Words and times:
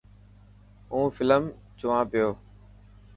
هون 0.91 1.07
فلم 1.15 1.43
جوان 1.79 2.03
پيو. 2.11 2.29